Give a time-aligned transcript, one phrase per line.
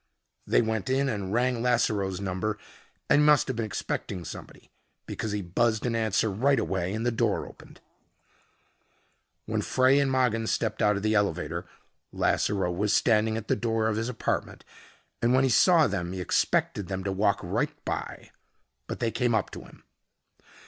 [0.47, 2.57] They went in and rang Lasseroe's number
[3.07, 4.71] and he must have been expecting somebody
[5.05, 7.79] because he buzzed an answer right away and the door opened.
[9.45, 11.67] When Frey and Mogin stepped out of the elevator,
[12.11, 14.65] Lasseroe was standing at the door of his apartment
[15.21, 18.31] and when he saw them he expected them to walk right by.
[18.87, 19.83] But they came up to him.